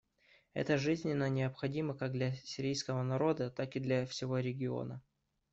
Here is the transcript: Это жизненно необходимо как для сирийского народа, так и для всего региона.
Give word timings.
Это 0.55 0.79
жизненно 0.79 1.29
необходимо 1.29 1.93
как 1.93 2.11
для 2.13 2.33
сирийского 2.33 3.03
народа, 3.03 3.51
так 3.51 3.75
и 3.75 3.79
для 3.79 4.07
всего 4.07 4.39
региона. 4.39 5.03